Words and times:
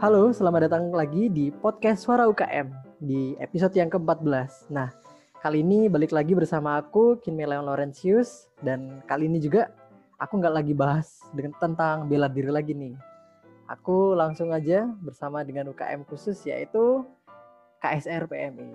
Halo, 0.00 0.32
selamat 0.32 0.64
datang 0.64 0.88
lagi 0.96 1.28
di 1.28 1.52
podcast 1.52 2.08
Suara 2.08 2.24
UKM 2.24 2.72
di 3.04 3.36
episode 3.36 3.76
yang 3.76 3.92
ke-14. 3.92 4.72
Nah, 4.72 4.88
kali 5.44 5.60
ini 5.60 5.92
balik 5.92 6.16
lagi 6.16 6.32
bersama 6.32 6.80
aku, 6.80 7.20
Kinme 7.20 7.44
Leon 7.44 7.68
Laurentius, 7.68 8.48
dan 8.64 9.04
kali 9.04 9.28
ini 9.28 9.44
juga 9.44 9.68
aku 10.16 10.40
nggak 10.40 10.56
lagi 10.56 10.72
bahas 10.72 11.20
dengan 11.36 11.52
tentang 11.60 12.08
bela 12.08 12.32
diri 12.32 12.48
lagi 12.48 12.72
nih. 12.72 12.96
Aku 13.68 14.16
langsung 14.16 14.56
aja 14.56 14.88
bersama 15.04 15.44
dengan 15.44 15.68
UKM 15.68 16.08
khusus 16.08 16.40
yaitu 16.48 17.04
KSR 17.84 18.24
PMI. 18.24 18.72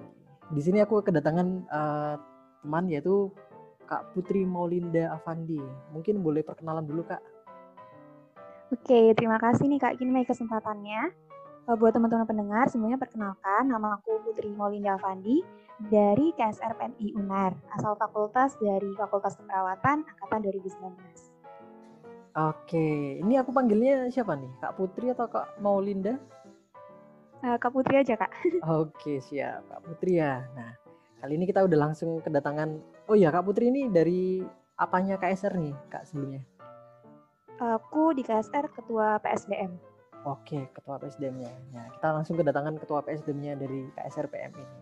Di 0.53 0.61
sini 0.61 0.77
aku 0.85 1.01
kedatangan 1.01 1.47
uh, 1.73 2.21
teman 2.61 2.85
yaitu 2.85 3.33
Kak 3.89 4.13
Putri 4.13 4.45
Maulinda 4.45 5.17
Avandi. 5.17 5.57
Mungkin 5.89 6.21
boleh 6.21 6.45
perkenalan 6.45 6.85
dulu 6.85 7.01
Kak. 7.01 7.34
Oke, 8.73 9.13
terima 9.13 9.37
kasih 9.37 9.69
nih 9.69 9.77
Kak 9.77 10.01
Kinmei 10.01 10.25
kesempatannya. 10.25 11.13
Uh, 11.69 11.77
buat 11.77 11.93
teman-teman 11.93 12.25
pendengar, 12.25 12.65
semuanya 12.69 12.97
perkenalkan, 12.97 13.69
nama 13.69 13.97
aku 14.01 14.21
Putri 14.25 14.49
Maulinda 14.53 14.97
Avandi 14.97 15.45
dari 15.89 16.33
KSR 16.33 16.73
PMI 16.73 17.13
UNAR, 17.13 17.53
asal 17.77 17.93
fakultas 17.93 18.57
dari 18.57 18.89
Fakultas 18.97 19.37
Keperawatan 19.37 20.01
Angkatan 20.01 20.39
2019. 20.49 20.81
Oke, 22.37 23.21
ini 23.21 23.37
aku 23.37 23.53
panggilnya 23.53 24.09
siapa 24.09 24.33
nih? 24.33 24.49
Kak 24.57 24.73
Putri 24.81 25.13
atau 25.13 25.29
Kak 25.29 25.61
Maulinda? 25.61 26.17
Uh, 27.45 27.57
Kak 27.61 27.69
Putri 27.69 28.01
aja, 28.01 28.17
Kak. 28.17 28.33
Oke, 28.81 29.21
siap. 29.21 29.61
Kak 29.69 29.81
Putri 29.85 30.17
ya. 30.17 30.41
Nah, 30.57 30.73
kali 31.21 31.37
ini 31.37 31.45
kita 31.45 31.61
udah 31.61 31.77
langsung 31.85 32.17
kedatangan. 32.17 32.81
Oh 33.05 33.13
iya, 33.13 33.29
Kak 33.29 33.45
Putri 33.45 33.69
ini 33.69 33.93
dari 33.93 34.41
apanya 34.73 35.21
KSR 35.21 35.53
nih, 35.53 35.73
Kak, 35.89 36.09
sebelumnya? 36.09 36.54
Aku 37.55 38.11
di 38.11 38.19
KSR 38.19 38.67
Ketua 38.67 39.15
PSDM. 39.23 39.79
Oke, 40.27 40.67
Ketua 40.75 40.99
PSDM-nya. 40.99 41.53
Nah, 41.71 41.87
kita 41.95 42.07
langsung 42.11 42.35
kedatangan 42.35 42.75
Ketua 42.75 42.99
PSDM-nya 43.07 43.55
dari 43.55 43.87
KSR 43.95 44.27
PM 44.27 44.51
ini. 44.59 44.79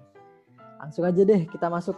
Langsung 0.82 1.06
aja 1.06 1.22
deh 1.22 1.46
kita 1.46 1.70
masuk. 1.70 1.94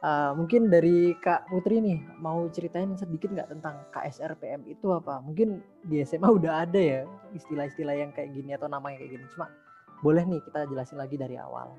Uh, 0.00 0.32
mungkin 0.32 0.72
dari 0.72 1.12
Kak 1.20 1.52
Putri 1.52 1.76
nih, 1.76 2.00
mau 2.18 2.48
ceritain 2.48 2.88
sedikit 2.96 3.30
nggak 3.36 3.52
tentang 3.52 3.84
KSR 3.92 4.32
PM 4.40 4.64
itu 4.66 4.90
apa? 4.96 5.20
Mungkin 5.20 5.60
di 5.86 6.00
SMA 6.02 6.26
udah 6.26 6.64
ada 6.64 6.80
ya 6.80 7.00
istilah-istilah 7.36 7.94
yang 7.94 8.10
kayak 8.10 8.32
gini 8.32 8.56
atau 8.56 8.66
namanya 8.66 9.04
kayak 9.04 9.20
gini. 9.20 9.24
Cuma 9.36 9.52
boleh 10.00 10.24
nih 10.24 10.40
kita 10.42 10.66
jelasin 10.66 10.98
lagi 10.98 11.20
dari 11.20 11.36
awal. 11.36 11.76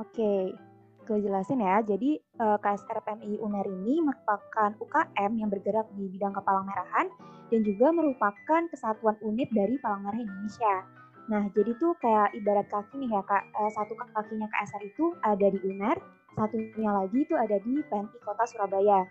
Oke, 0.00 0.56
gue 1.06 1.18
jelasin 1.22 1.60
ya. 1.60 1.82
Jadi 1.82 2.18
uh, 2.38 2.56
eh, 2.56 2.58
KSR 2.62 2.98
PMI 3.02 3.42
UNER 3.42 3.66
ini 3.82 4.02
merupakan 4.02 4.70
UKM 4.78 5.32
yang 5.38 5.48
bergerak 5.50 5.86
di 5.98 6.08
bidang 6.10 6.34
kepalang 6.34 6.66
merahan 6.66 7.06
dan 7.52 7.60
juga 7.66 7.92
merupakan 7.92 8.62
kesatuan 8.72 9.16
unit 9.20 9.50
dari 9.52 9.76
Palang 9.82 10.08
Merah 10.08 10.20
Indonesia. 10.22 10.74
Nah, 11.30 11.46
jadi 11.54 11.70
tuh 11.78 11.94
kayak 12.02 12.34
ibarat 12.34 12.66
kaki 12.66 12.98
nih 12.98 13.10
ya 13.14 13.22
kak, 13.22 13.46
uh, 13.54 13.70
satu 13.70 13.94
kakinya 13.94 14.48
KSR 14.50 14.82
itu 14.82 15.14
ada 15.22 15.46
di 15.46 15.58
UNER, 15.62 15.96
satunya 16.34 16.90
lagi 16.90 17.18
itu 17.22 17.34
ada 17.38 17.56
di 17.62 17.78
PMI 17.86 18.18
Kota 18.24 18.44
Surabaya. 18.48 19.06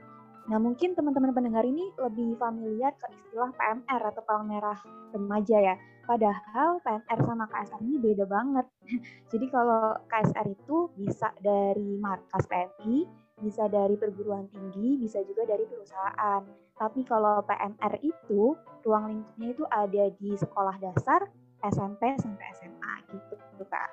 Nah, 0.50 0.58
mungkin 0.58 0.97
teman-teman 0.97 1.31
pendengar 1.31 1.62
ini 1.64 1.94
lebih 2.02 2.36
familiar 2.42 2.92
ke 2.97 3.08
istilah 3.14 3.53
PMR 3.53 4.02
atau 4.09 4.22
Palang 4.25 4.50
Merah 4.50 4.80
Remaja 5.14 5.58
ya. 5.62 5.75
Padahal 6.05 6.81
PNR 6.81 7.19
sama 7.23 7.45
KSR 7.47 7.81
ini 7.85 7.97
beda 8.02 8.25
banget. 8.25 8.66
Jadi 9.31 9.45
kalau 9.53 9.95
KSR 10.09 10.47
itu 10.49 10.89
bisa 10.97 11.30
dari 11.39 11.97
markas 12.02 12.44
PMI, 12.49 13.05
bisa 13.41 13.66
dari 13.69 13.95
perguruan 13.97 14.49
tinggi, 14.49 14.97
bisa 15.02 15.22
juga 15.25 15.45
dari 15.45 15.66
perusahaan. 15.66 16.41
Tapi 16.77 17.02
kalau 17.05 17.45
PNR 17.45 17.94
itu 18.02 18.57
ruang 18.81 19.05
lingkupnya 19.13 19.47
itu 19.53 19.63
ada 19.69 20.03
di 20.17 20.31
sekolah 20.33 20.75
dasar, 20.81 21.29
SMP 21.61 22.17
sampai 22.17 22.47
SMA 22.57 22.94
gitu, 23.13 23.63
Kak. 23.69 23.89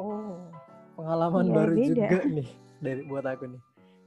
Oh, 0.00 0.40
pengalaman 0.96 1.52
ya, 1.52 1.54
baru 1.56 1.74
beda. 1.76 1.88
juga 1.92 2.18
nih 2.36 2.48
dari 2.80 3.02
buat 3.04 3.24
aku 3.28 3.44
nih. 3.52 3.62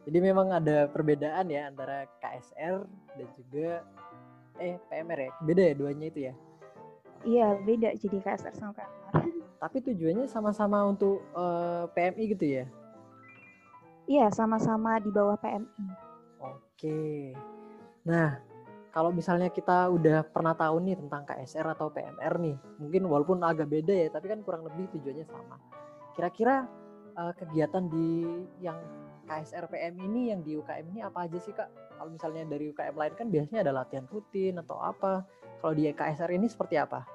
Jadi 0.10 0.18
memang 0.26 0.48
ada 0.50 0.90
perbedaan 0.90 1.46
ya 1.54 1.70
antara 1.70 2.10
KSR 2.18 2.82
dan 3.14 3.28
juga 3.38 3.86
eh 4.58 4.82
PMR 4.90 5.20
ya. 5.22 5.32
Beda 5.46 5.62
ya 5.70 5.74
duanya 5.78 6.08
itu 6.10 6.20
ya? 6.30 6.34
Iya, 7.28 7.60
beda 7.60 7.96
jadi 8.00 8.18
KSR 8.24 8.56
sama 8.56 8.72
PMR. 8.76 9.14
Tapi 9.60 9.78
tujuannya 9.84 10.28
sama-sama 10.32 10.88
untuk 10.88 11.20
uh, 11.36 11.84
eh, 11.92 12.12
PMI 12.16 12.24
gitu 12.32 12.46
ya? 12.48 12.66
Iya, 14.08 14.32
sama-sama 14.32 14.98
di 15.04 15.12
bawah 15.12 15.36
PMI. 15.36 15.86
Oke. 16.40 17.36
Nah, 18.08 18.40
kalau 18.90 19.12
misalnya 19.12 19.52
kita 19.52 19.92
udah 19.92 20.24
pernah 20.26 20.56
tahu 20.56 20.80
nih 20.82 20.96
tentang 20.96 21.28
KSR 21.28 21.76
atau 21.76 21.92
PMR 21.92 22.34
nih, 22.40 22.56
mungkin 22.80 23.04
walaupun 23.06 23.44
agak 23.44 23.68
beda 23.68 23.94
ya, 23.94 24.08
tapi 24.10 24.32
kan 24.32 24.40
kurang 24.42 24.64
lebih 24.66 24.88
tujuannya 24.96 25.28
sama. 25.28 25.60
Kira-kira 26.16 26.66
uh, 27.20 27.34
kegiatan 27.36 27.86
di 27.92 28.26
yang 28.64 28.80
KSR 29.30 29.70
PM 29.70 29.94
ini 30.10 30.34
yang 30.34 30.42
di 30.42 30.58
UKM 30.58 30.90
ini 30.90 31.06
apa 31.06 31.30
aja 31.30 31.38
sih 31.38 31.54
kak? 31.54 31.70
Kalau 31.70 32.10
misalnya 32.10 32.50
dari 32.50 32.74
UKM 32.74 32.98
lain 32.98 33.14
kan 33.14 33.28
biasanya 33.30 33.62
ada 33.62 33.74
latihan 33.86 34.10
rutin 34.10 34.58
atau 34.58 34.82
apa? 34.82 35.22
Kalau 35.62 35.74
di 35.78 35.86
KSR 35.94 36.34
ini 36.34 36.50
seperti 36.50 36.82
apa? 36.82 37.06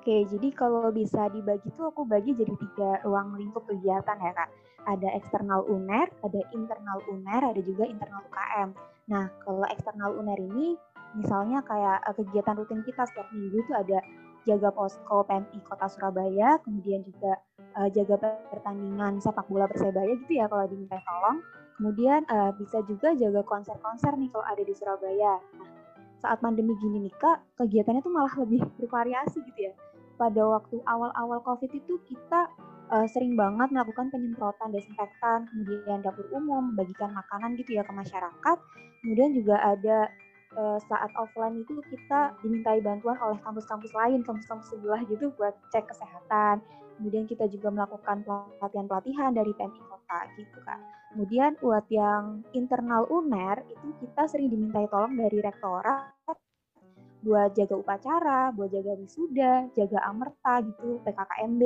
Oke, 0.00 0.24
jadi 0.30 0.48
kalau 0.54 0.88
bisa 0.94 1.28
dibagi 1.28 1.68
tuh 1.76 1.92
aku 1.92 2.06
bagi 2.06 2.32
jadi 2.32 2.54
tiga 2.56 3.02
ruang 3.04 3.36
lingkup 3.36 3.66
kegiatan 3.66 4.16
ya 4.16 4.32
kak. 4.32 4.48
Ada 4.88 5.12
eksternal 5.18 5.66
UNER, 5.68 6.08
ada 6.24 6.40
internal 6.56 6.98
UNER, 7.10 7.42
ada 7.52 7.60
juga 7.60 7.84
internal 7.84 8.24
UKM. 8.30 8.68
Nah, 9.12 9.28
kalau 9.44 9.66
eksternal 9.68 10.16
UNER 10.16 10.40
ini 10.40 10.78
misalnya 11.18 11.60
kayak 11.66 12.06
eh, 12.06 12.14
kegiatan 12.16 12.54
rutin 12.56 12.80
kita 12.86 13.04
setiap 13.10 13.28
minggu 13.34 13.60
itu 13.60 13.72
ada 13.74 13.98
jaga 14.48 14.72
posko 14.72 15.26
PMI 15.28 15.58
Kota 15.68 15.86
Surabaya, 15.90 16.56
kemudian 16.64 17.04
juga 17.04 17.36
uh, 17.76 17.88
jaga 17.90 18.18
pertandingan 18.50 19.22
sepak 19.22 19.46
bola 19.46 19.66
Persebaya 19.70 20.14
gitu 20.26 20.32
ya 20.38 20.46
kalau 20.50 20.66
diminta 20.66 20.98
tolong. 21.02 21.38
Kemudian 21.80 22.28
uh, 22.28 22.52
bisa 22.60 22.84
juga 22.84 23.16
jaga 23.16 23.40
konser-konser 23.46 24.12
nih 24.18 24.28
kalau 24.28 24.44
ada 24.44 24.62
di 24.62 24.74
Surabaya. 24.76 25.40
Nah, 25.56 25.68
saat 26.20 26.38
pandemi 26.44 26.76
gini 26.76 27.08
nih 27.08 27.14
Kak, 27.16 27.56
kegiatannya 27.56 28.04
tuh 28.04 28.12
malah 28.12 28.34
lebih 28.36 28.60
bervariasi 28.80 29.40
gitu 29.40 29.60
ya. 29.70 29.74
Pada 30.20 30.44
waktu 30.44 30.76
awal-awal 30.84 31.40
COVID 31.40 31.72
itu 31.72 31.96
kita 32.04 32.52
uh, 32.92 33.08
sering 33.08 33.32
banget 33.32 33.72
melakukan 33.72 34.12
penyemprotan 34.12 34.68
desinfektan, 34.68 35.48
kemudian 35.48 36.04
dapur 36.04 36.28
umum, 36.36 36.76
membagikan 36.76 37.16
makanan 37.16 37.56
gitu 37.56 37.80
ya 37.80 37.82
ke 37.86 37.92
masyarakat. 37.96 38.56
Kemudian 39.00 39.32
juga 39.32 39.56
ada 39.64 40.12
saat 40.82 41.14
offline 41.14 41.62
itu 41.62 41.78
kita 41.94 42.34
dimintai 42.42 42.82
bantuan 42.82 43.14
oleh 43.22 43.38
kampus-kampus 43.46 43.94
lain, 43.94 44.26
kampus-kampus 44.26 44.66
sebelah 44.74 44.98
gitu 45.06 45.30
buat 45.38 45.54
cek 45.70 45.86
kesehatan. 45.86 46.58
Kemudian 47.00 47.24
kita 47.24 47.48
juga 47.48 47.72
melakukan 47.72 48.20
pelatihan-pelatihan 48.60 49.32
dari 49.32 49.56
PMI 49.56 49.80
kota 49.88 50.20
gitu 50.36 50.60
Kak. 50.60 50.80
Kemudian 51.16 51.56
buat 51.56 51.88
yang 51.88 52.44
internal 52.52 53.08
UNER 53.08 53.64
itu 53.72 53.88
kita 54.04 54.28
sering 54.28 54.52
dimintai 54.52 54.84
tolong 54.92 55.16
dari 55.16 55.40
rektorat 55.40 56.12
buat 57.24 57.56
jaga 57.56 57.74
upacara, 57.80 58.52
buat 58.52 58.68
jaga 58.68 58.96
wisuda, 59.00 59.72
jaga 59.72 59.98
amerta 60.08 60.60
gitu, 60.60 61.00
PKKMB, 61.04 61.62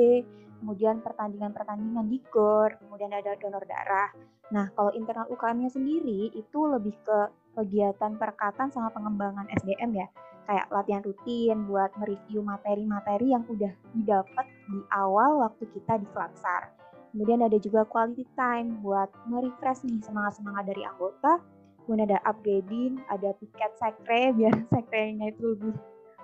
kemudian 0.63 1.03
pertandingan-pertandingan 1.03 2.07
di 2.07 2.19
GOR, 2.31 2.75
kemudian 2.79 3.11
ada 3.11 3.35
donor 3.39 3.63
darah. 3.67 4.11
Nah, 4.55 4.71
kalau 4.71 4.91
internal 4.95 5.27
UKM-nya 5.31 5.71
sendiri 5.71 6.31
itu 6.31 6.59
lebih 6.63 6.95
ke 7.03 7.19
kegiatan 7.59 8.19
perekatan 8.19 8.71
sama 8.71 8.91
pengembangan 8.91 9.47
SDM 9.51 9.99
ya 9.99 10.07
kayak 10.45 10.69
latihan 10.69 11.01
rutin 11.01 11.65
buat 11.65 11.89
mereview 11.97 12.45
materi-materi 12.45 13.33
yang 13.33 13.43
udah 13.49 13.73
didapat 13.97 14.45
di 14.69 14.79
awal 14.93 15.41
waktu 15.41 15.65
kita 15.73 15.97
di 16.01 16.07
Klaksar. 16.13 16.69
Kemudian 17.15 17.41
ada 17.47 17.57
juga 17.57 17.87
quality 17.87 18.27
time 18.35 18.83
buat 18.83 19.07
nge-refresh 19.31 19.87
nih 19.87 20.03
semangat-semangat 20.03 20.67
dari 20.67 20.83
anggota. 20.83 21.39
Kemudian 21.85 22.11
ada 22.11 22.19
upgrading, 22.27 22.99
ada 23.07 23.31
piket 23.39 23.71
sekre 23.79 24.29
biar 24.37 24.53
sekrenya 24.67 25.31
itu 25.31 25.55
lebih 25.55 25.73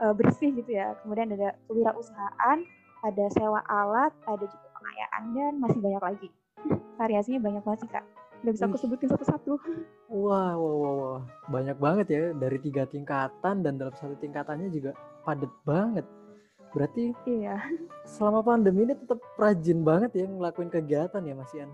uh, 0.04 0.12
bersih 0.12 0.52
gitu 0.52 0.72
ya. 0.76 0.94
Kemudian 1.00 1.32
ada 1.32 1.56
kewirausahaan, 1.70 2.60
ada 3.08 3.26
sewa 3.34 3.64
alat, 3.72 4.12
ada 4.28 4.46
juga 4.46 4.68
pengayaan 4.78 5.24
dan 5.32 5.54
masih 5.64 5.80
banyak 5.80 6.04
lagi. 6.04 6.30
Variasinya 7.00 7.40
banyak 7.40 7.62
banget 7.64 7.80
sih 7.88 7.90
kak. 7.90 8.06
Gak 8.42 8.54
bisa 8.58 8.66
aku 8.68 8.78
sebutin 8.78 9.10
satu-satu. 9.10 9.54
Wah, 10.12 10.60
wah, 10.60 10.76
wah, 10.76 10.94
wah, 11.00 11.22
banyak 11.48 11.80
banget 11.80 12.08
ya 12.12 12.24
dari 12.36 12.60
tiga 12.60 12.84
tingkatan 12.84 13.64
dan 13.64 13.80
dalam 13.80 13.96
satu 13.96 14.12
tingkatannya 14.20 14.68
juga 14.68 14.92
padat 15.24 15.48
banget. 15.64 16.04
Berarti 16.76 17.16
iya. 17.24 17.64
Selama 18.04 18.44
pandemi 18.44 18.84
ini 18.84 18.92
tetap 18.92 19.24
rajin 19.40 19.88
banget 19.88 20.12
ya 20.20 20.28
ngelakuin 20.28 20.68
kegiatan 20.68 21.24
ya 21.24 21.32
Mas 21.32 21.56
Ian. 21.56 21.72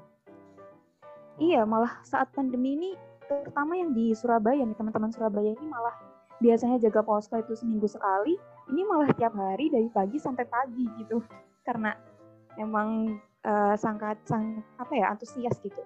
Iya, 1.41 1.65
malah 1.65 1.97
saat 2.05 2.29
pandemi 2.29 2.77
ini 2.77 2.89
terutama 3.25 3.73
yang 3.73 3.97
di 3.97 4.13
Surabaya 4.13 4.61
nih 4.61 4.77
teman-teman 4.77 5.09
Surabaya 5.09 5.57
ini 5.57 5.65
malah 5.65 5.97
biasanya 6.37 6.77
jaga 6.77 7.01
posko 7.01 7.41
itu 7.41 7.57
seminggu 7.57 7.89
sekali, 7.89 8.37
ini 8.69 8.85
malah 8.85 9.09
tiap 9.17 9.33
hari 9.33 9.73
dari 9.73 9.89
pagi 9.89 10.21
sampai 10.21 10.45
pagi 10.45 10.85
gitu. 11.01 11.25
Karena 11.65 11.89
emang 12.61 13.17
uh, 13.45 13.73
sangat 13.73 14.21
sang 14.29 14.61
apa 14.77 14.93
ya 14.93 15.09
antusias 15.09 15.57
gitu. 15.65 15.81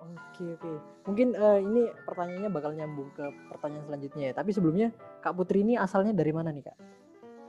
Oke 0.00 0.56
oke. 0.56 0.72
Mungkin 1.04 1.36
uh, 1.36 1.60
ini 1.60 1.92
pertanyaannya 2.08 2.50
bakal 2.50 2.72
nyambung 2.72 3.12
ke 3.12 3.24
pertanyaan 3.52 3.84
selanjutnya 3.84 4.22
ya. 4.30 4.34
Tapi 4.34 4.50
sebelumnya 4.56 4.88
Kak 5.20 5.36
Putri 5.36 5.60
ini 5.60 5.76
asalnya 5.76 6.16
dari 6.16 6.32
mana 6.32 6.48
nih 6.48 6.64
Kak? 6.64 6.76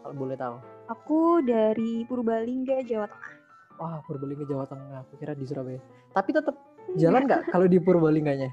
Kalau 0.04 0.16
boleh 0.18 0.36
tahu. 0.36 0.56
Aku 0.92 1.40
dari 1.46 2.04
Purbalingga, 2.04 2.84
Jawa 2.84 3.08
Tengah. 3.08 3.34
Wah, 3.80 3.98
Purbalingga 4.04 4.44
Jawa 4.44 4.66
Tengah. 4.68 5.08
Aku 5.08 5.16
kira 5.16 5.32
di 5.32 5.48
Surabaya. 5.48 5.80
Tapi 6.12 6.30
tetap 6.36 6.56
jalan 7.00 7.24
nggak 7.24 7.48
kalau 7.48 7.68
di 7.72 7.80
Purbalingganya? 7.80 8.52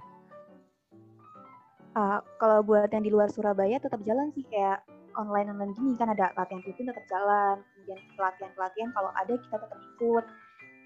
Uh, 1.99 2.23
kalau 2.39 2.63
buat 2.63 2.87
yang 2.95 3.03
di 3.03 3.11
luar 3.11 3.27
Surabaya 3.27 3.83
tetap 3.83 3.99
jalan 4.07 4.31
sih 4.31 4.47
kayak 4.47 4.87
online 5.19 5.51
online 5.51 5.75
gini 5.75 5.99
kan 5.99 6.15
ada 6.15 6.31
latihan 6.39 6.63
rutin 6.63 6.87
tetap 6.87 7.03
jalan. 7.11 7.59
Kemudian 7.75 7.99
pelatihan 8.15 8.51
pelatihan 8.55 8.89
kalau 8.95 9.11
ada 9.19 9.35
kita 9.35 9.57
tetap 9.59 9.79
ikut. 9.83 10.25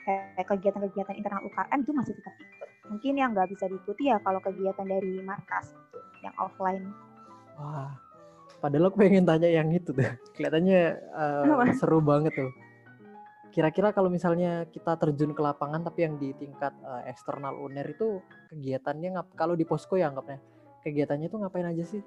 Kayak 0.03 0.47
kegiatan-kegiatan 0.51 1.15
internal 1.15 1.43
UKM 1.47 1.79
itu 1.85 1.93
masih 1.95 2.15
tetap 2.17 2.35
ikut. 2.41 2.52
Mungkin 2.93 3.17
yang 3.17 3.33
nggak 3.33 3.49
bisa 3.57 3.65
diikuti 3.73 4.13
ya 4.13 4.21
kalau 4.21 4.39
kegiatan 4.45 4.85
dari 4.85 5.25
markas 5.25 5.73
itu 5.73 5.99
yang 6.21 6.37
offline. 6.37 6.93
Wah, 7.57 7.97
padahal 8.61 8.93
aku 8.93 9.01
pengen 9.01 9.25
tanya 9.25 9.49
yang 9.49 9.73
itu 9.73 9.97
tuh. 9.97 10.05
Kelihatannya 10.37 10.81
uh, 11.17 11.73
seru 11.81 12.05
banget 12.05 12.37
tuh. 12.37 12.53
Kira-kira 13.53 13.97
kalau 13.97 14.13
misalnya 14.13 14.69
kita 14.69 14.97
terjun 15.01 15.33
ke 15.33 15.41
lapangan 15.41 15.85
tapi 15.85 16.05
yang 16.05 16.21
di 16.21 16.37
tingkat 16.37 16.73
uh, 16.85 17.05
eksternal 17.09 17.57
UNER 17.57 17.89
itu 17.97 18.21
kegiatannya 18.53 19.17
ngap 19.17 19.29
kalau 19.37 19.57
di 19.57 19.65
posko 19.65 19.97
ya 19.97 20.09
anggapnya 20.09 20.41
kegiatannya 20.83 21.31
itu 21.31 21.37
ngapain 21.39 21.67
aja 21.67 21.85
sih? 21.87 22.03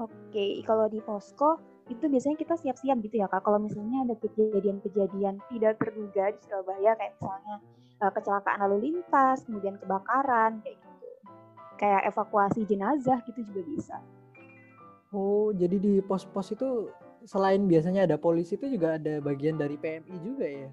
Oke, 0.00 0.62
kalau 0.64 0.88
di 0.88 1.02
posko 1.04 1.60
itu 1.88 2.04
biasanya 2.04 2.36
kita 2.36 2.54
siap-siap 2.60 2.96
gitu 3.00 3.16
ya 3.20 3.26
kak. 3.26 3.42
Kalau 3.42 3.58
misalnya 3.60 4.04
ada 4.04 4.14
kejadian-kejadian 4.20 5.40
tidak 5.48 5.80
terduga 5.80 6.24
di 6.32 6.40
Surabaya 6.44 6.92
kayak 7.00 7.12
misalnya 7.16 7.56
uh, 8.04 8.12
kecelakaan 8.12 8.58
lalu 8.68 8.76
lintas, 8.92 9.44
kemudian 9.48 9.80
kebakaran 9.80 10.60
kayak 10.60 10.76
gitu, 10.76 11.08
kayak 11.80 12.02
evakuasi 12.12 12.60
jenazah 12.68 13.18
gitu 13.24 13.40
juga 13.48 13.62
bisa. 13.64 13.96
Oh, 15.08 15.48
jadi 15.56 15.80
di 15.80 16.04
pos-pos 16.04 16.52
itu 16.52 16.92
selain 17.24 17.64
biasanya 17.64 18.04
ada 18.04 18.20
polisi 18.20 18.60
itu 18.60 18.68
juga 18.68 19.00
ada 19.00 19.24
bagian 19.24 19.56
dari 19.56 19.80
PMI 19.80 20.16
juga 20.20 20.46
ya? 20.46 20.70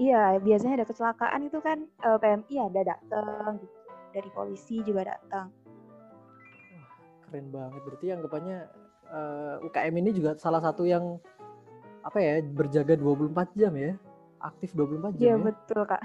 Iya, 0.00 0.22
biasanya 0.40 0.80
ada 0.80 0.86
kecelakaan 0.86 1.50
itu 1.50 1.58
kan 1.60 1.84
uh, 2.06 2.16
eh, 2.16 2.18
PMI 2.22 2.54
ada 2.70 2.80
datang 2.94 3.58
gitu. 3.58 3.76
Dari 4.10 4.30
polisi 4.32 4.76
juga 4.86 5.06
datang. 5.06 5.50
Keren 7.26 7.46
banget. 7.50 7.80
Berarti 7.86 8.06
anggapannya 8.10 8.58
uh, 9.10 9.58
eh, 9.60 9.66
UKM 9.66 9.94
ini 10.00 10.10
juga 10.14 10.38
salah 10.38 10.62
satu 10.62 10.86
yang 10.86 11.18
apa 12.00 12.18
ya, 12.18 12.40
berjaga 12.40 12.96
24 12.96 13.58
jam 13.58 13.72
ya? 13.76 13.92
Aktif 14.40 14.72
24 14.72 15.20
jam 15.20 15.20
Iya, 15.20 15.34
ya? 15.36 15.44
betul, 15.52 15.80
Kak. 15.84 16.02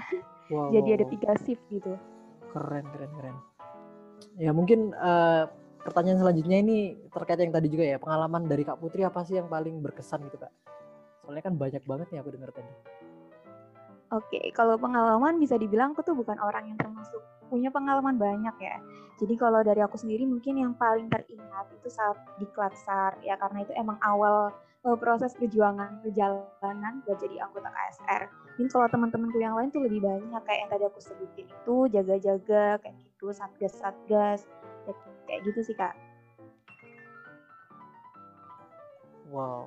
Wow. 0.52 0.70
Jadi 0.70 0.88
ada 0.92 1.04
tiga 1.08 1.30
shift 1.42 1.64
gitu. 1.72 1.96
Keren, 2.52 2.84
keren, 2.92 3.10
keren. 3.16 3.36
Ya 4.36 4.52
mungkin 4.52 4.92
uh, 4.92 5.48
pertanyaan 5.80 6.20
selanjutnya 6.20 6.58
ini 6.60 6.98
terkait 7.08 7.40
yang 7.40 7.54
tadi 7.54 7.72
juga 7.72 7.84
ya 7.86 7.96
pengalaman 7.96 8.44
dari 8.44 8.62
Kak 8.62 8.76
Putri 8.78 9.02
apa 9.02 9.24
sih 9.24 9.40
yang 9.40 9.48
paling 9.48 9.80
berkesan 9.80 10.22
gitu 10.28 10.36
Kak? 10.36 10.52
Soalnya 11.24 11.42
kan 11.42 11.54
banyak 11.56 11.82
banget 11.82 12.06
nih 12.12 12.20
aku 12.20 12.30
dengar 12.36 12.52
tadi. 12.52 12.70
Oke, 14.14 14.38
kalau 14.54 14.78
pengalaman 14.78 15.42
bisa 15.42 15.58
dibilang 15.58 15.90
aku 15.90 16.06
tuh 16.06 16.14
bukan 16.14 16.38
orang 16.38 16.70
yang 16.70 16.78
termasuk 16.78 17.18
punya 17.50 17.74
pengalaman 17.74 18.14
banyak 18.14 18.54
ya. 18.62 18.78
Jadi 19.18 19.34
kalau 19.34 19.66
dari 19.66 19.82
aku 19.82 19.98
sendiri 19.98 20.22
mungkin 20.22 20.60
yang 20.60 20.72
paling 20.78 21.10
teringat 21.10 21.66
itu 21.74 21.88
saat 21.90 22.14
di 22.38 22.46
Klatsar 22.54 23.18
ya 23.26 23.34
karena 23.34 23.66
itu 23.66 23.72
emang 23.74 23.98
awal 24.06 24.54
uh, 24.86 24.96
proses 24.98 25.34
perjuangan 25.34 26.04
perjalanan 26.06 27.02
buat 27.02 27.18
jadi 27.18 27.42
anggota 27.42 27.66
KSR. 27.66 28.22
Mungkin 28.54 28.68
kalau 28.70 28.86
teman-temanku 28.92 29.38
yang 29.42 29.58
lain 29.58 29.74
tuh 29.74 29.82
lebih 29.82 30.04
banyak 30.04 30.42
kayak 30.46 30.58
yang 30.62 30.70
tadi 30.70 30.84
aku 30.86 31.00
sebutin 31.02 31.46
itu 31.50 31.76
jaga-jaga 31.90 32.78
kayak 32.78 32.94
gitu 33.02 33.34
satgas-satgas 33.34 34.46
ya, 34.86 34.92
kayak 35.26 35.40
gitu 35.50 35.60
sih 35.66 35.74
kak 35.74 35.94
wow 39.30 39.66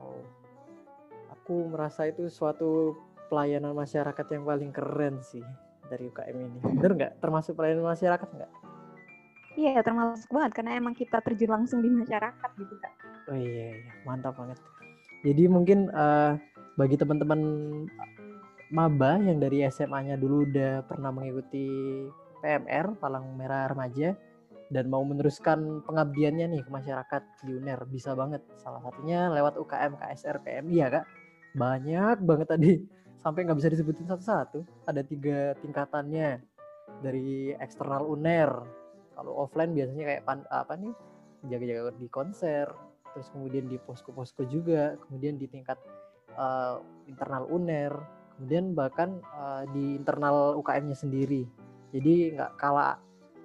aku 1.30 1.68
merasa 1.68 2.08
itu 2.08 2.32
suatu 2.32 2.96
pelayanan 3.30 3.78
masyarakat 3.78 4.26
yang 4.34 4.44
paling 4.44 4.72
keren 4.74 5.22
sih 5.22 5.46
dari 5.88 6.10
UKM 6.10 6.36
ini. 6.36 6.60
Bener 6.76 6.92
nggak? 6.98 7.14
Termasuk 7.22 7.54
pelayanan 7.54 7.86
masyarakat 7.86 8.30
nggak? 8.30 8.52
Iya 9.58 9.82
termasuk 9.82 10.30
banget 10.32 10.52
karena 10.56 10.78
emang 10.78 10.94
kita 10.96 11.20
terjun 11.20 11.52
langsung 11.52 11.82
di 11.82 11.90
masyarakat 11.90 12.50
gitu 12.58 12.76
kak. 12.80 12.94
Oh 13.30 13.38
iya, 13.38 13.76
iya. 13.78 13.92
mantap 14.08 14.38
banget. 14.38 14.58
Jadi 15.26 15.44
mungkin 15.52 15.92
uh, 15.92 16.40
bagi 16.80 16.96
teman-teman 16.96 17.42
maba 18.72 19.20
yang 19.20 19.42
dari 19.42 19.66
SMA-nya 19.68 20.16
dulu 20.16 20.48
udah 20.48 20.86
pernah 20.86 21.12
mengikuti 21.12 21.68
PMR 22.40 22.96
Palang 23.02 23.36
Merah 23.36 23.68
Remaja 23.68 24.16
dan 24.70 24.86
mau 24.88 25.02
meneruskan 25.02 25.82
pengabdiannya 25.84 26.46
nih 26.56 26.62
ke 26.62 26.70
masyarakat 26.70 27.24
di 27.44 27.58
UNER 27.58 27.84
bisa 27.90 28.14
banget. 28.14 28.46
Salah 28.62 28.80
satunya 28.86 29.28
lewat 29.34 29.58
UKM 29.58 29.98
KSR 29.98 30.40
PMI 30.46 30.76
ya 30.78 30.88
kak. 30.94 31.06
Banyak 31.58 32.18
banget 32.24 32.48
tadi 32.48 32.72
sampai 33.20 33.44
nggak 33.46 33.60
bisa 33.60 33.72
disebutin 33.72 34.08
satu-satu. 34.08 34.64
Ada 34.88 35.02
tiga 35.04 35.54
tingkatannya. 35.60 36.40
Dari 37.00 37.54
eksternal 37.56 38.08
UNER. 38.08 38.52
Kalau 39.14 39.46
offline 39.46 39.76
biasanya 39.76 40.04
kayak 40.16 40.24
pan, 40.26 40.40
apa 40.50 40.74
nih? 40.80 40.94
Jaga-jaga 41.48 41.92
di 41.96 42.08
konser. 42.08 42.68
Terus 43.16 43.28
kemudian 43.32 43.68
di 43.68 43.78
posko-posko 43.80 44.48
juga. 44.48 44.96
Kemudian 45.08 45.36
di 45.36 45.48
tingkat 45.48 45.78
uh, 46.36 46.80
internal 47.06 47.48
UNER. 47.52 47.94
Kemudian 48.40 48.72
bahkan 48.72 49.20
uh, 49.36 49.68
di 49.76 50.00
internal 50.00 50.56
UKM-nya 50.60 50.96
sendiri. 50.96 51.44
Jadi 51.92 52.38
nggak 52.38 52.56
kalah 52.56 52.96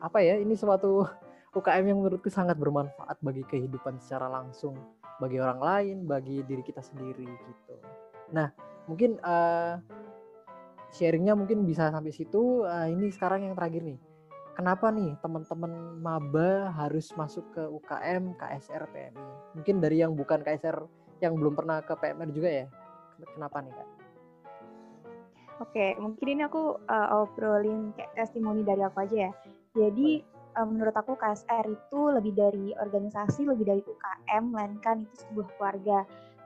apa 0.05 0.21
ya 0.21 0.37
ini 0.37 0.53
suatu 0.55 1.03
UKM 1.59 1.87
yang 1.87 1.99
menurutku 2.03 2.29
sangat 2.29 2.59
bermanfaat 2.59 3.19
bagi 3.19 3.43
kehidupan 3.43 3.99
secara 3.99 4.31
langsung. 4.31 4.79
Bagi 5.19 5.39
orang 5.39 5.61
lain 5.63 5.97
bagi 6.07 6.43
diri 6.43 6.63
kita 6.63 6.83
sendiri 6.83 7.27
gitu. 7.27 7.75
Nah 8.35 8.74
mungkin 8.89 9.17
uh, 9.21 9.81
sharingnya 10.95 11.35
mungkin 11.35 11.67
bisa 11.67 11.91
sampai 11.91 12.13
situ. 12.15 12.65
Uh, 12.65 12.89
ini 12.89 13.11
sekarang 13.11 13.49
yang 13.49 13.55
terakhir 13.59 13.83
nih. 13.83 13.99
Kenapa 14.55 14.95
nih 14.95 15.19
teman-teman 15.19 15.99
maba 15.99 16.71
harus 16.71 17.11
masuk 17.19 17.43
ke 17.51 17.63
UKM 17.67 18.39
KSR 18.39 18.87
PMI 18.87 19.27
mungkin 19.59 19.83
dari 19.83 19.99
yang 19.99 20.15
bukan 20.15 20.47
KSR 20.47 20.79
yang 21.19 21.35
belum 21.35 21.59
pernah 21.59 21.83
ke 21.83 21.91
PMR 21.99 22.31
juga 22.31 22.51
ya? 22.63 22.67
Kenapa 23.35 23.67
nih 23.67 23.75
kak? 23.75 23.89
Oke, 25.59 25.87
mungkin 25.99 26.27
ini 26.39 26.43
aku 26.47 26.79
uh, 26.87 27.09
obrolin 27.19 27.95
kayak 27.99 28.15
testimoni 28.15 28.63
dari 28.63 28.83
aku 28.87 29.03
aja 29.03 29.31
ya. 29.31 29.33
Jadi 29.75 30.23
menurut 30.63 30.95
aku 30.95 31.19
KSR 31.19 31.67
itu 31.67 32.01
lebih 32.15 32.31
dari 32.39 32.71
organisasi, 32.79 33.43
lebih 33.43 33.67
dari 33.67 33.83
UKM, 33.83 34.55
melainkan 34.55 35.03
itu 35.03 35.27
sebuah 35.27 35.49
keluarga. 35.59 35.99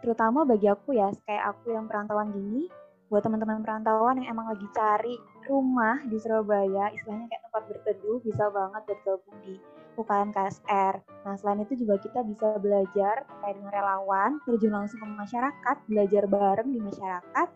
Terutama 0.05 0.47
bagi 0.47 0.71
aku 0.71 0.95
ya, 0.95 1.11
kayak 1.27 1.57
aku 1.57 1.75
yang 1.75 1.91
perantauan 1.91 2.31
gini, 2.31 2.71
buat 3.09 3.25
teman-teman 3.25 3.65
perantauan 3.65 4.21
yang 4.21 4.37
emang 4.37 4.53
lagi 4.53 4.69
cari 4.77 5.17
rumah 5.49 5.99
di 6.05 6.17
Surabaya, 6.21 6.93
istilahnya 6.93 7.27
kayak 7.33 7.43
tempat 7.49 7.63
berteduh, 7.73 8.19
bisa 8.21 8.45
banget 8.53 8.83
buat 8.85 9.01
gabung 9.03 9.39
di 9.43 9.55
UKM 9.99 10.31
KSR. 10.31 10.95
Nah, 11.27 11.35
selain 11.35 11.65
itu 11.67 11.75
juga 11.83 11.99
kita 11.99 12.21
bisa 12.23 12.55
belajar 12.61 13.27
kayak 13.43 13.55
dengan 13.59 13.73
relawan, 13.75 14.39
terjun 14.47 14.77
langsung 14.77 15.03
ke 15.03 15.07
masyarakat, 15.09 15.77
belajar 15.91 16.23
bareng 16.31 16.69
di 16.71 16.81
masyarakat. 16.85 17.49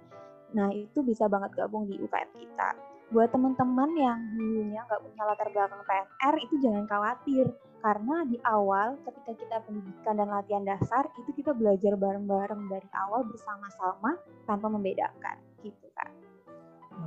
Nah, 0.57 0.69
itu 0.75 0.99
bisa 1.07 1.31
banget 1.31 1.55
gabung 1.55 1.87
di 1.87 2.01
UKM 2.01 2.31
kita 2.35 2.93
buat 3.13 3.29
teman-teman 3.29 3.93
yang 3.93 4.19
dulunya 4.33 4.81
nggak 4.89 5.05
punya 5.05 5.23
latar 5.29 5.49
belakang 5.53 5.85
PNR 5.85 6.35
itu 6.49 6.55
jangan 6.65 6.85
khawatir 6.89 7.47
karena 7.83 8.23
di 8.25 8.39
awal 8.47 8.95
ketika 9.03 9.33
kita 9.35 9.57
pendidikan 9.67 10.15
dan 10.15 10.31
latihan 10.31 10.63
dasar 10.63 11.11
itu 11.19 11.31
kita 11.35 11.51
belajar 11.51 11.99
bareng-bareng 11.99 12.71
dari 12.71 12.89
awal 12.95 13.27
bersama-sama 13.27 14.15
tanpa 14.47 14.67
membedakan 14.71 15.37
gitu 15.67 15.87
kan. 15.99 16.11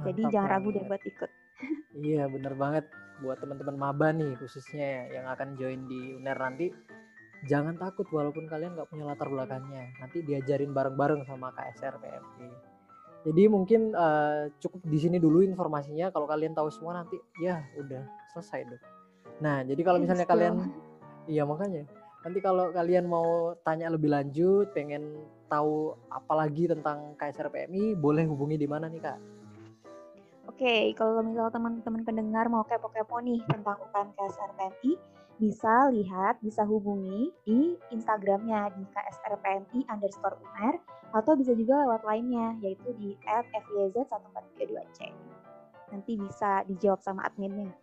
Jadi 0.04 0.28
jangan 0.28 0.60
ragu 0.60 0.76
deh 0.76 0.84
buat 0.84 1.00
ikut. 1.00 1.32
iya 2.06 2.28
bener 2.28 2.52
banget 2.60 2.86
buat 3.24 3.40
teman-teman 3.40 3.80
maba 3.80 4.12
nih 4.12 4.36
khususnya 4.36 5.08
yang 5.08 5.32
akan 5.32 5.56
join 5.56 5.88
di 5.88 6.20
UNER 6.20 6.36
nanti 6.36 6.68
jangan 7.48 7.80
takut 7.80 8.04
walaupun 8.12 8.44
kalian 8.52 8.76
nggak 8.76 8.92
punya 8.92 9.08
latar 9.08 9.32
belakangnya 9.32 9.88
nanti 10.04 10.20
diajarin 10.20 10.76
bareng-bareng 10.76 11.24
sama 11.24 11.56
KSR 11.56 11.96
PMI 12.04 12.76
jadi 13.26 13.50
mungkin 13.50 13.90
uh, 13.98 14.54
cukup 14.62 14.86
di 14.86 15.02
sini 15.02 15.18
dulu 15.18 15.42
informasinya. 15.42 16.14
Kalau 16.14 16.30
kalian 16.30 16.54
tahu 16.54 16.70
semua 16.70 17.02
nanti 17.02 17.18
ya 17.42 17.58
udah 17.74 18.06
selesai 18.30 18.70
dong. 18.70 18.84
Nah, 19.44 19.64
jadi 19.68 19.82
kalau 19.84 20.00
misalnya 20.00 20.28
kalian 20.28 20.56
iya 21.26 21.44
makanya 21.44 21.84
nanti 22.26 22.40
kalau 22.42 22.74
kalian 22.74 23.06
mau 23.06 23.54
tanya 23.62 23.94
lebih 23.94 24.10
lanjut, 24.10 24.74
pengen 24.74 25.14
tahu 25.46 25.94
apa 26.10 26.34
lagi 26.34 26.66
tentang 26.66 27.14
KSR 27.22 27.54
PMI, 27.54 27.94
boleh 27.94 28.26
hubungi 28.26 28.58
di 28.58 28.66
mana 28.66 28.90
nih, 28.90 28.98
Kak? 28.98 29.20
Oke, 30.50 30.90
kalau 30.98 31.22
misalnya 31.22 31.54
teman-teman 31.54 32.02
pendengar 32.02 32.50
mau 32.50 32.66
kepo-kepo 32.66 33.22
nih 33.22 33.46
tentang 33.46 33.78
UKM 33.78 34.10
KSR 34.18 34.52
PMI, 34.58 34.92
bisa 35.36 35.92
lihat, 35.92 36.40
bisa 36.42 36.64
hubungi 36.66 37.30
di 37.44 37.76
Instagramnya 37.92 38.72
di 38.74 38.88
ksrpmi 38.90 39.84
underscore 39.92 40.40
uner 40.40 40.80
atau 41.12 41.36
bisa 41.36 41.52
juga 41.54 41.84
lewat 41.84 42.08
lainnya 42.08 42.56
yaitu 42.64 42.96
di 42.96 43.20
fyz1432c. 43.22 45.12
Nanti 45.92 46.12
bisa 46.18 46.64
dijawab 46.66 47.04
sama 47.04 47.28
adminnya. 47.28 47.76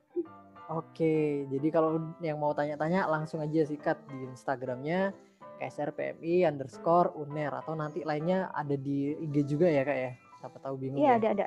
Oke, 0.73 1.45
jadi 1.53 1.69
kalau 1.69 2.01
yang 2.25 2.41
mau 2.41 2.57
tanya-tanya 2.57 3.05
langsung 3.05 3.45
aja 3.45 3.61
sikat 3.69 4.01
di 4.09 4.25
Instagramnya 4.25 5.13
KSR 5.61 5.93
PMI 5.93 6.49
underscore 6.49 7.13
UNER 7.15 7.53
atau 7.61 7.77
nanti 7.77 8.03
lainnya 8.03 8.49
ada 8.51 8.75
di 8.75 9.15
IG 9.21 9.47
juga 9.47 9.69
ya 9.69 9.87
kak 9.87 9.99
ya 9.99 10.13
siapa 10.43 10.59
tahu 10.59 10.75
bingung 10.75 10.99
Iya 10.99 11.15
ya 11.15 11.15
ada 11.23 11.29
ada 11.31 11.47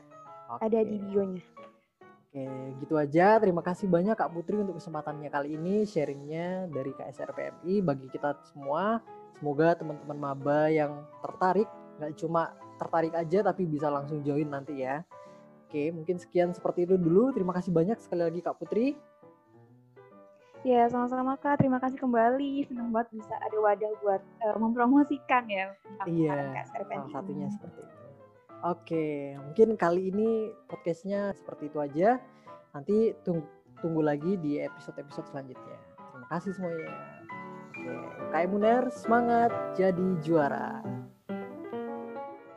Oke. 0.56 0.62
ada 0.70 0.80
di 0.86 0.98
bionya. 1.02 1.44
Oke, 2.36 2.46
gitu 2.84 2.96
aja. 2.96 3.40
Terima 3.42 3.64
kasih 3.64 3.88
banyak 3.88 4.16
Kak 4.16 4.32
Putri 4.32 4.60
untuk 4.60 4.78
kesempatannya 4.78 5.32
kali 5.32 5.56
ini 5.56 5.88
sharingnya 5.88 6.68
dari 6.70 6.92
KSR 6.94 7.32
PMI 7.32 7.76
bagi 7.82 8.08
kita 8.12 8.36
semua. 8.52 9.00
Semoga 9.36 9.76
teman-teman 9.76 10.16
maba 10.20 10.72
yang 10.72 11.04
tertarik, 11.20 11.68
nggak 12.00 12.16
cuma 12.20 12.56
tertarik 12.76 13.16
aja 13.16 13.44
tapi 13.44 13.68
bisa 13.68 13.88
langsung 13.92 14.24
join 14.24 14.48
nanti 14.48 14.84
ya. 14.84 15.04
Oke, 15.66 15.92
mungkin 15.92 16.22
sekian 16.22 16.54
seperti 16.56 16.88
itu 16.88 16.96
dulu. 16.96 17.34
Terima 17.36 17.52
kasih 17.56 17.74
banyak 17.74 18.00
sekali 18.00 18.22
lagi 18.24 18.40
Kak 18.40 18.56
Putri. 18.62 18.96
Ya 20.66 20.90
sama-sama 20.90 21.38
kak. 21.38 21.62
Terima 21.62 21.78
kasih 21.78 22.02
kembali. 22.02 22.66
Senang 22.66 22.90
banget 22.90 23.22
bisa 23.22 23.38
ada 23.38 23.58
wadah 23.62 23.92
buat 24.02 24.22
eh, 24.42 24.58
mempromosikan 24.58 25.46
ya. 25.46 25.78
Iya, 26.10 26.66
salah 26.74 27.06
satunya 27.14 27.46
seperti 27.54 27.86
itu. 27.86 28.06
Oke, 28.66 29.38
mungkin 29.38 29.78
kali 29.78 30.10
ini 30.10 30.50
podcastnya 30.66 31.38
seperti 31.38 31.70
itu 31.70 31.78
aja. 31.78 32.18
Nanti 32.74 33.14
tunggu, 33.22 33.46
tunggu 33.78 34.02
lagi 34.02 34.42
di 34.42 34.58
episode-episode 34.58 35.30
selanjutnya. 35.30 35.78
Terima 36.02 36.28
kasih 36.34 36.52
semuanya. 36.58 36.90
Oke, 37.70 37.94
KM 38.34 38.52
Uner, 38.58 38.84
semangat 38.90 39.54
jadi 39.78 40.08
juara. 40.26 40.82